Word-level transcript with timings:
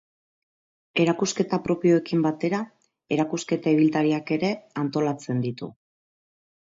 Erakusketa 1.01 1.57
propioekin 1.67 2.23
batera 2.25 2.61
erakusketa 3.17 3.73
ibiltariak 3.75 4.31
ere 4.37 4.49
antolatzen 4.85 5.45
ditu. 5.45 5.69